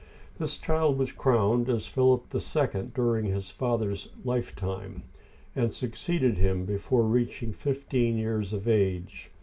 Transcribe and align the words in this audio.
This 0.39 0.57
child 0.57 0.97
was 0.97 1.11
crowned 1.11 1.69
as 1.69 1.85
Philip 1.85 2.33
II. 2.33 2.87
during 2.95 3.25
his 3.25 3.51
father's 3.51 4.07
life 4.23 4.55
time, 4.55 5.03
and 5.55 5.71
succeeded 5.71 6.39
him 6.39 6.65
before 6.65 7.03
reaching 7.03 7.53
fifteen 7.53 8.17
years 8.17 8.51
of 8.51 8.67
age. 8.67 9.29